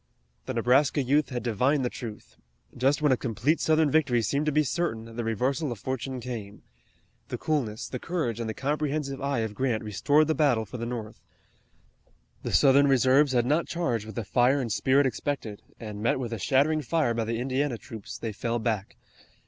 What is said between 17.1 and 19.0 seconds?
by the Indiana troops, they fell back.